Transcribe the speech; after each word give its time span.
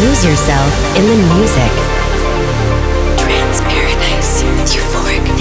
Lose 0.00 0.24
yourself 0.24 0.96
in 0.96 1.04
the 1.04 1.16
music. 1.34 1.72
Trance 3.18 3.60
Paradise. 3.60 4.42
Euphoric. 4.74 5.39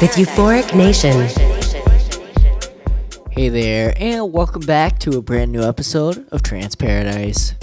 with 0.00 0.12
Euphoric 0.12 0.76
Nation. 0.76 1.26
Hey 3.32 3.48
there, 3.48 3.92
and 3.96 4.32
welcome 4.32 4.62
back 4.62 5.00
to 5.00 5.18
a 5.18 5.22
brand 5.22 5.50
new 5.50 5.62
episode 5.62 6.24
of 6.30 6.44
Trance 6.44 6.76
Paradise. 6.76 7.54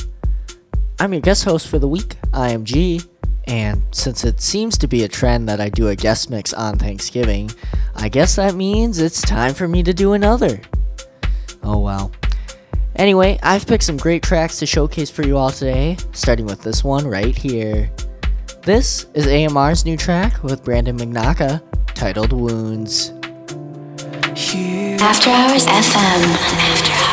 I'm 0.99 1.13
your 1.13 1.21
guest 1.21 1.45
host 1.45 1.69
for 1.69 1.79
the 1.79 1.87
week, 1.87 2.15
iMG, 2.31 3.07
and 3.47 3.81
since 3.91 4.25
it 4.25 4.41
seems 4.41 4.77
to 4.79 4.87
be 4.87 5.05
a 5.05 5.07
trend 5.07 5.47
that 5.47 5.61
I 5.61 5.69
do 5.69 5.87
a 5.87 5.95
guest 5.95 6.29
mix 6.29 6.51
on 6.51 6.77
Thanksgiving, 6.77 7.51
I 7.95 8.09
guess 8.09 8.35
that 8.35 8.53
means 8.55 8.99
it's 8.99 9.21
time 9.21 9.53
for 9.53 9.69
me 9.69 9.81
to 9.83 9.93
do 9.93 10.11
another. 10.11 10.59
Oh 11.63 11.79
well. 11.79 12.11
Anyway, 12.97 13.39
I've 13.43 13.65
picked 13.65 13.83
some 13.83 13.95
great 13.95 14.23
tracks 14.23 14.59
to 14.59 14.65
showcase 14.65 15.09
for 15.09 15.25
you 15.25 15.37
all 15.37 15.51
today, 15.51 15.95
starting 16.11 16.47
with 16.47 16.63
this 16.63 16.83
one 16.83 17.07
right 17.07 17.37
here. 17.37 17.89
This 18.63 19.05
is 19.13 19.25
AMR's 19.25 19.85
new 19.85 19.95
track 19.95 20.43
with 20.43 20.65
Brandon 20.65 20.97
Mignacca 20.97 21.61
titled 21.95 22.33
Wounds. 22.33 23.11
After 24.99 25.29
Hours 25.29 25.65
FM. 25.65 26.35
After 26.67 27.04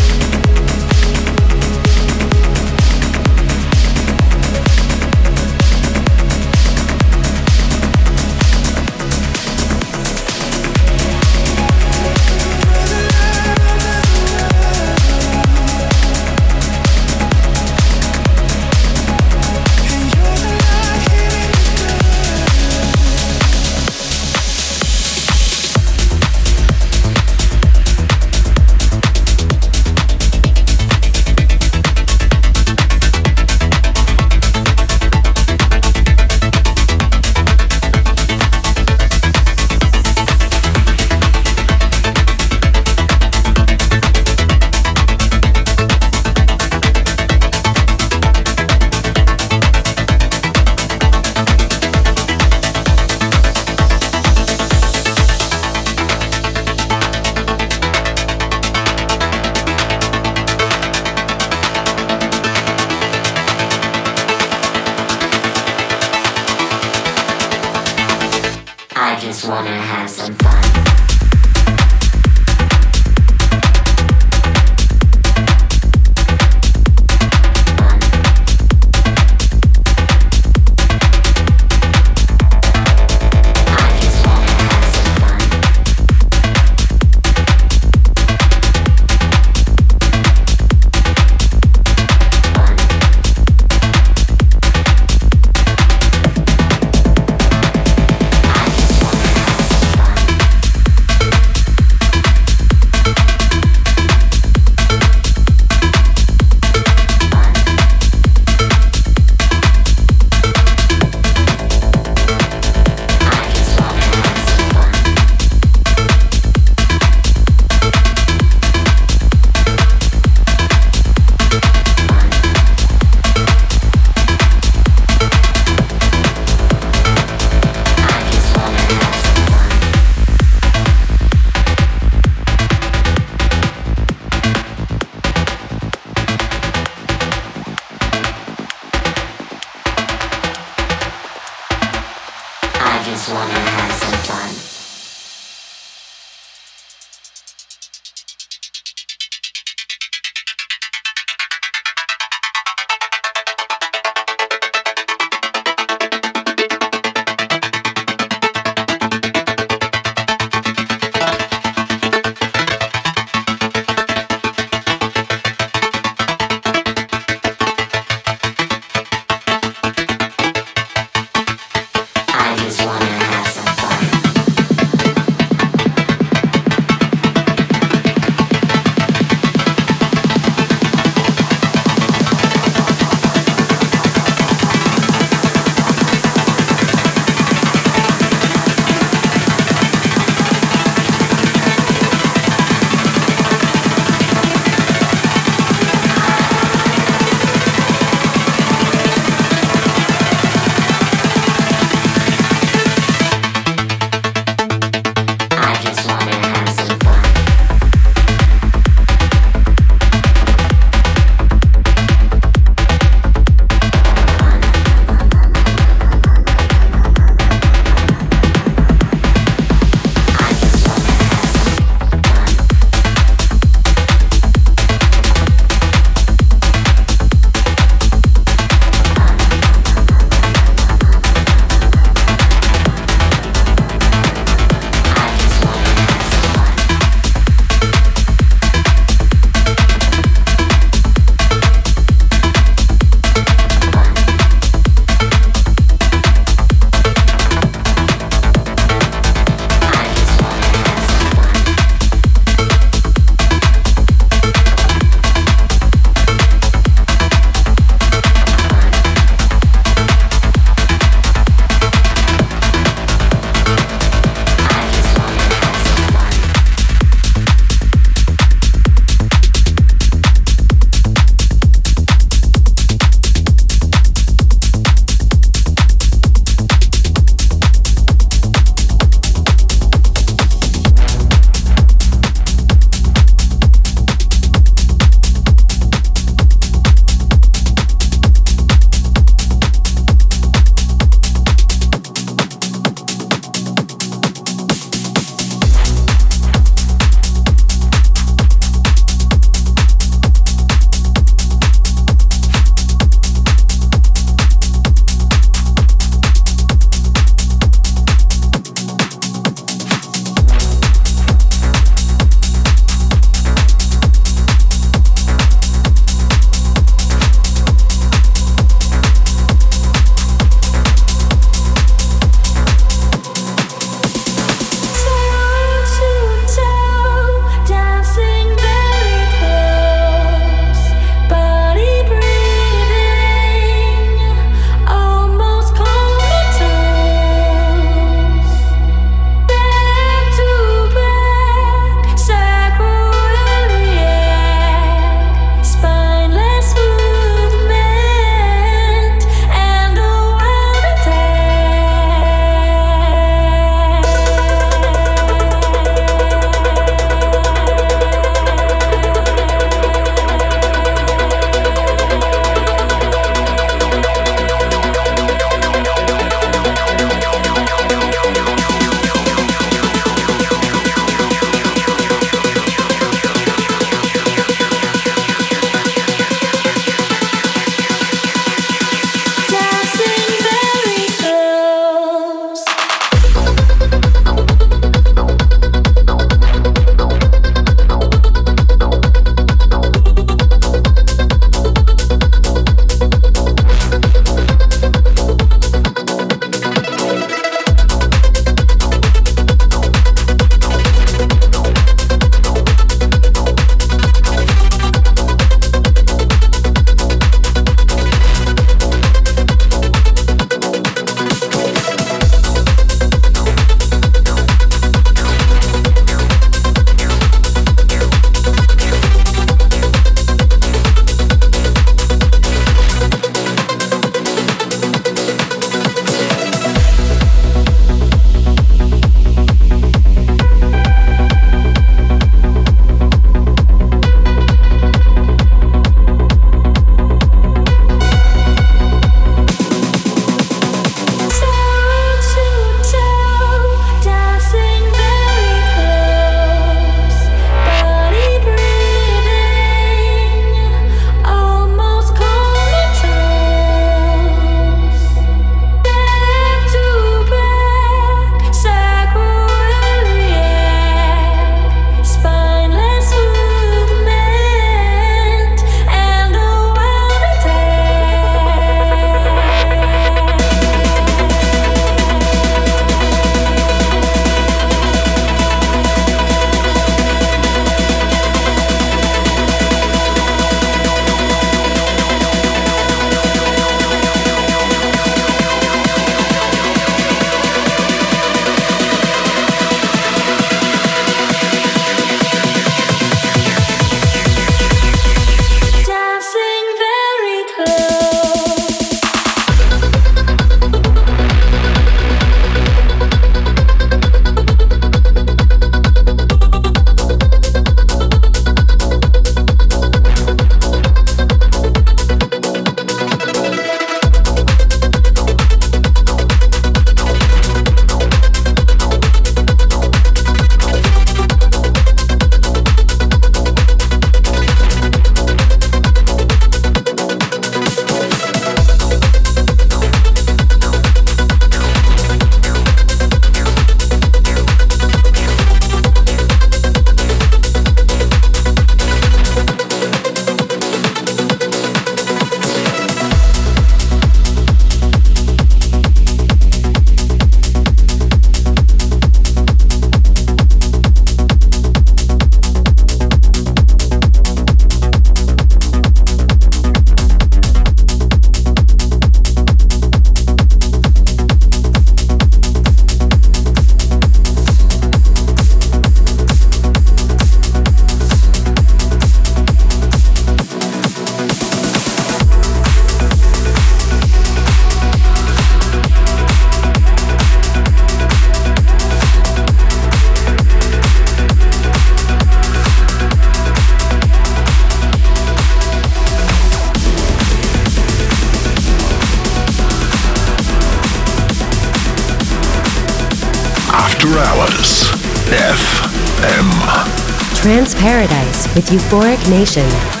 Trance 597.51 597.75
Paradise 597.75 598.47
with 598.55 598.69
Euphoric 598.69 599.29
Nation. 599.29 600.00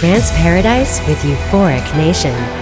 Trance 0.00 0.30
Paradise 0.30 1.06
with 1.06 1.18
Euphoric 1.18 1.94
Nation. 1.94 2.59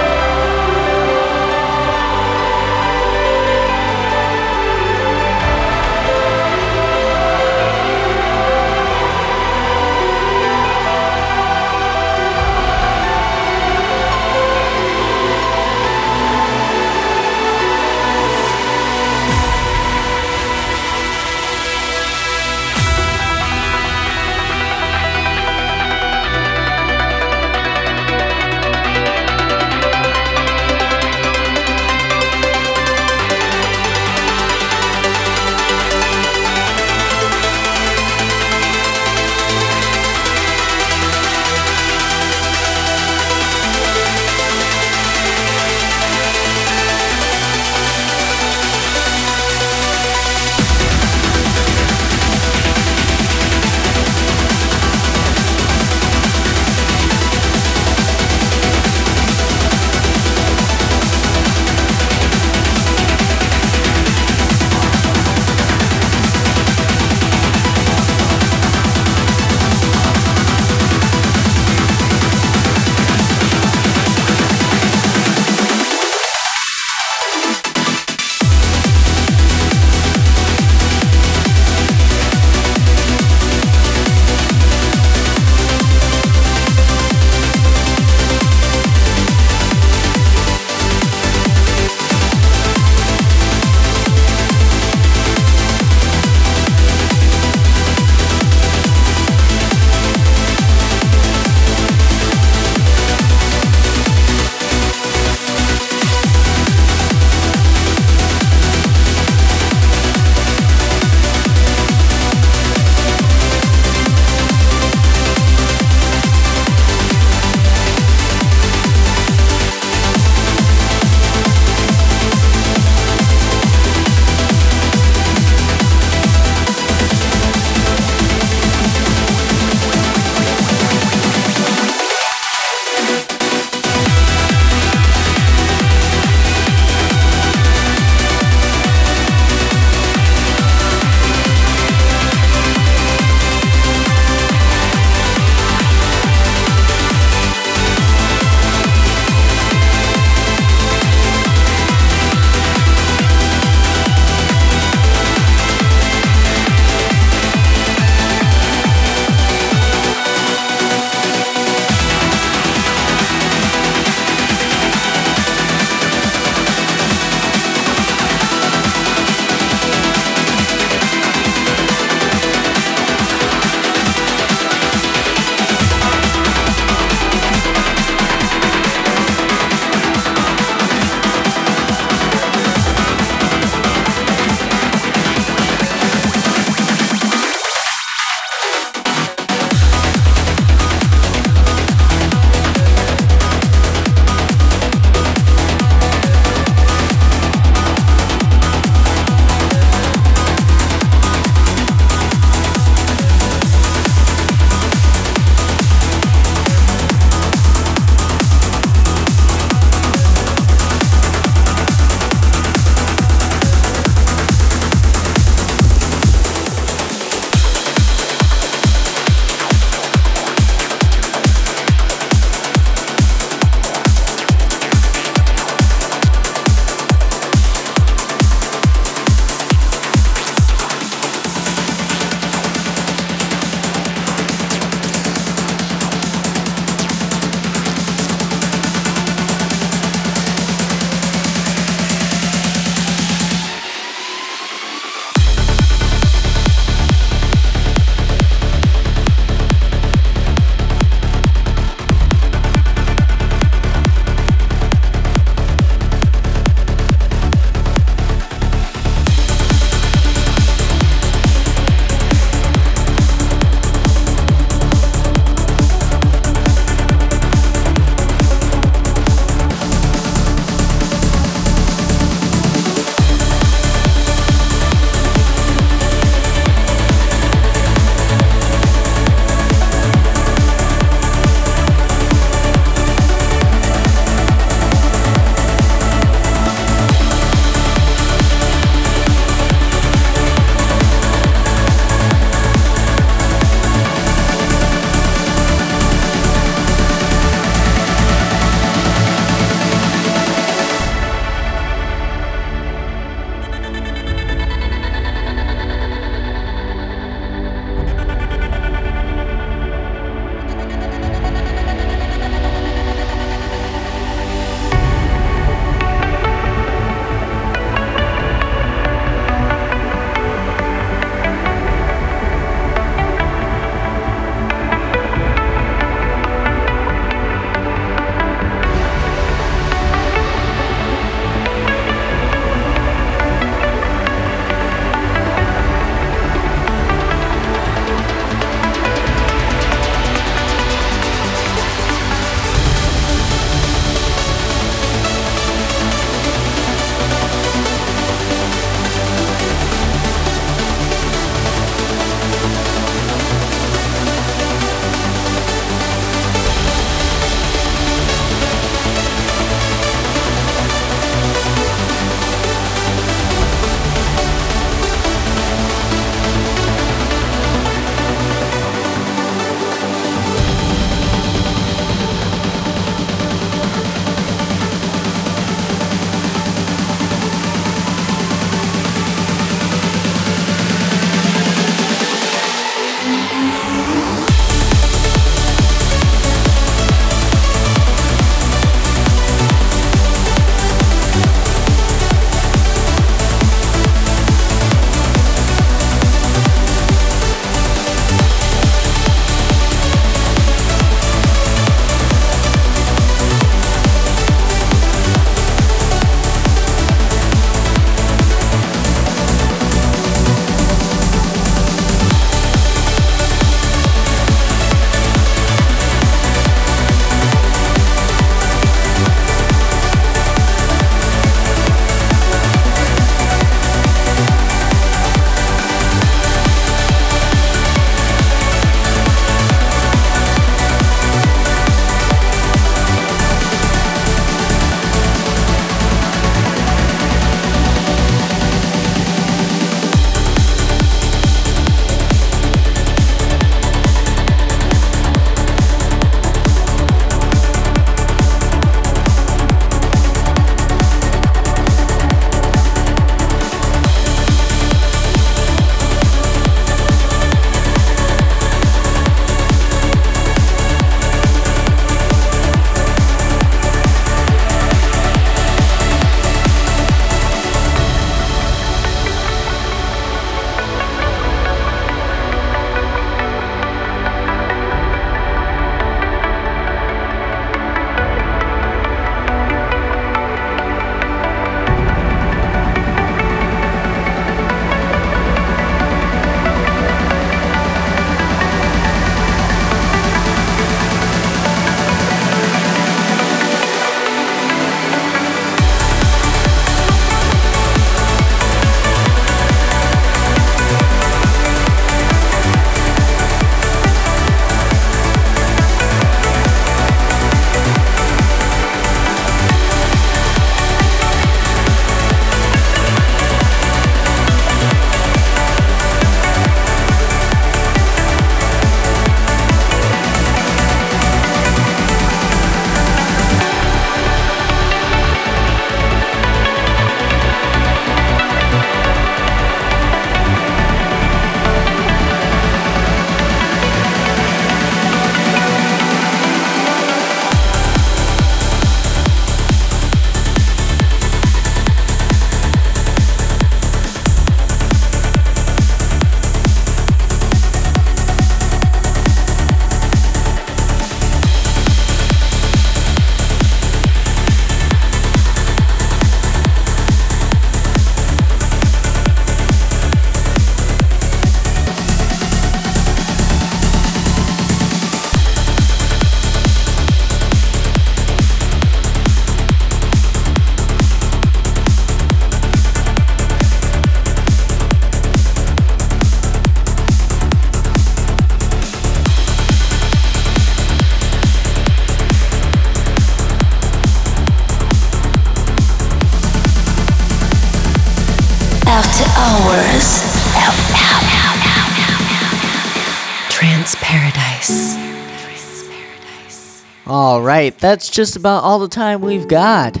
Right, 597.66 597.76
that's 597.80 598.10
just 598.10 598.36
about 598.36 598.62
all 598.62 598.78
the 598.78 598.86
time 598.86 599.22
we've 599.22 599.48
got. 599.48 600.00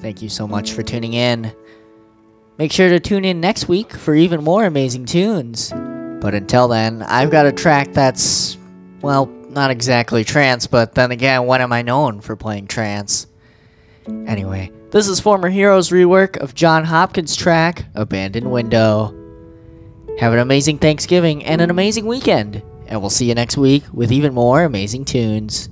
Thank 0.00 0.20
you 0.20 0.28
so 0.28 0.48
much 0.48 0.72
for 0.72 0.82
tuning 0.82 1.12
in. 1.12 1.54
Make 2.58 2.72
sure 2.72 2.88
to 2.88 2.98
tune 2.98 3.24
in 3.24 3.40
next 3.40 3.68
week 3.68 3.92
for 3.92 4.16
even 4.16 4.42
more 4.42 4.64
amazing 4.64 5.04
tunes. 5.04 5.72
But 6.20 6.34
until 6.34 6.66
then, 6.66 7.04
I've 7.04 7.30
got 7.30 7.46
a 7.46 7.52
track 7.52 7.92
that's, 7.92 8.58
well, 9.00 9.26
not 9.26 9.70
exactly 9.70 10.24
trance, 10.24 10.66
but 10.66 10.96
then 10.96 11.12
again, 11.12 11.46
when 11.46 11.60
am 11.60 11.72
I 11.72 11.82
known 11.82 12.20
for 12.20 12.34
playing 12.34 12.66
trance? 12.66 13.28
Anyway, 14.08 14.72
this 14.90 15.06
is 15.06 15.20
Former 15.20 15.50
Hero's 15.50 15.90
rework 15.90 16.36
of 16.38 16.56
Jon 16.56 16.82
Hopkins' 16.82 17.36
track, 17.36 17.84
Abandoned 17.94 18.50
Window. 18.50 19.14
Have 20.18 20.32
an 20.32 20.40
amazing 20.40 20.78
Thanksgiving 20.78 21.44
and 21.44 21.60
an 21.60 21.70
amazing 21.70 22.06
weekend, 22.06 22.60
and 22.88 23.00
we'll 23.00 23.08
see 23.08 23.28
you 23.28 23.36
next 23.36 23.56
week 23.56 23.84
with 23.92 24.10
even 24.10 24.34
more 24.34 24.64
amazing 24.64 25.04
tunes. 25.04 25.68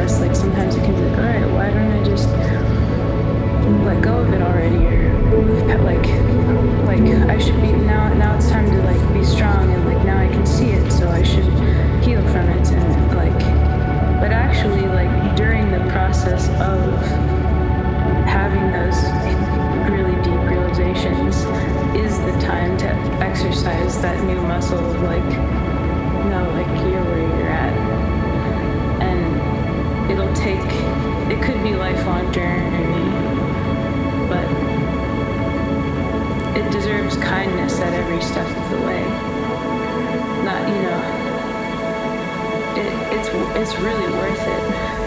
Process. 0.00 0.20
Like 0.20 0.36
sometimes 0.36 0.76
it 0.76 0.84
can 0.84 0.94
be 0.94 1.02
like, 1.02 1.18
all 1.18 1.24
right, 1.24 1.52
why 1.52 1.70
don't 1.70 1.90
I 1.90 2.04
just 2.04 2.28
let 3.84 4.02
go 4.02 4.18
of 4.18 4.32
it 4.32 4.42
already 4.42 4.84
or 4.86 5.78
like 5.84 6.04
like 6.86 7.00
I 7.30 7.38
should 7.38 7.60
be 7.60 7.70
now 7.72 8.12
now 8.14 8.36
it's 8.36 8.50
time 8.50 8.68
to 8.68 8.82
like 8.82 9.14
be 9.14 9.24
strong 9.24 9.70
and 9.72 9.84
like 9.86 10.04
now 10.04 10.18
I 10.18 10.28
can 10.28 10.44
see 10.44 10.70
it 10.70 10.90
so 10.90 11.08
I 11.08 11.22
should 11.22 11.44
heal 12.02 12.20
from 12.28 12.48
it 12.48 12.68
and 12.72 13.16
like 13.16 13.38
but 14.20 14.32
actually 14.32 14.86
like 14.88 15.36
during 15.36 15.70
the 15.70 15.88
process 15.92 16.48
of 16.60 16.92
having 18.26 18.72
those 18.72 18.98
really 19.88 20.16
deep 20.22 20.40
realizations 20.50 21.36
is 21.96 22.18
the 22.20 22.32
time 22.40 22.76
to 22.78 22.88
exercise 23.22 24.00
that 24.02 24.22
new 24.24 24.40
muscle 24.42 24.78
of 24.78 25.02
like 25.02 25.30
no 26.26 26.50
like 26.54 26.66
you're 26.90 27.04
where 27.04 27.38
you're 27.38 27.48
at 27.48 27.72
and 29.00 29.39
it'll 30.20 30.34
take 30.34 30.60
it 31.30 31.42
could 31.42 31.62
be 31.62 31.74
lifelong 31.74 32.30
journey 32.32 33.10
but 34.28 34.46
it 36.56 36.70
deserves 36.72 37.16
kindness 37.16 37.80
at 37.80 37.92
every 37.92 38.20
step 38.20 38.46
of 38.46 38.70
the 38.70 38.86
way. 38.86 39.02
Not, 40.44 40.68
you 40.68 40.82
know, 40.82 41.00
it, 42.76 43.18
it's 43.18 43.28
it's 43.56 43.80
really 43.80 44.12
worth 44.12 44.46
it. 44.46 44.62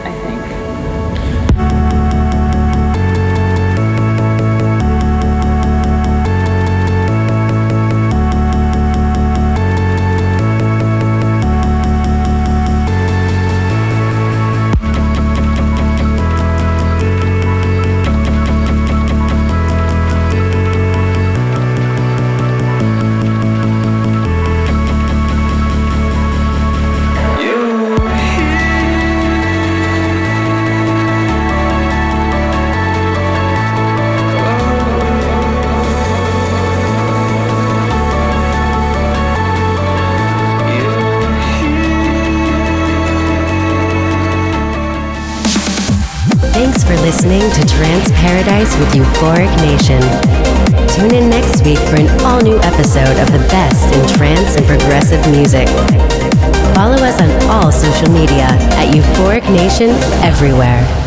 I 0.06 0.12
think. 0.24 0.73
Euphoric 49.24 49.56
Nation. 49.62 50.02
Tune 50.90 51.14
in 51.16 51.30
next 51.30 51.64
week 51.64 51.78
for 51.78 51.96
an 51.96 52.10
all 52.26 52.42
new 52.42 52.58
episode 52.60 53.18
of 53.22 53.32
the 53.32 53.38
best 53.48 53.96
in 53.96 54.18
trance 54.18 54.58
and 54.58 54.66
progressive 54.66 55.26
music. 55.32 55.70
Follow 56.76 56.98
us 56.98 57.22
on 57.22 57.32
all 57.50 57.72
social 57.72 58.10
media 58.12 58.48
at 58.76 58.94
Euphoric 58.94 59.50
Nation 59.50 59.92
everywhere. 60.22 61.03